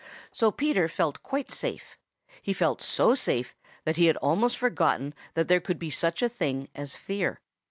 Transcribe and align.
So 0.31 0.49
Peter 0.49 0.87
felt 0.87 1.21
quite 1.21 1.51
safe. 1.51 1.95
He 2.41 2.53
felt 2.53 2.81
so 2.81 3.13
safe 3.13 3.55
that 3.85 3.97
he 3.97 4.07
had 4.07 4.17
almost 4.17 4.57
forgotten 4.57 5.13
that 5.35 5.47
there 5.47 5.61
could 5.61 5.77
be 5.77 5.91
such 5.91 6.23
a 6.23 6.27
thing 6.27 6.69
as 6.73 6.95
fear. 6.95 7.39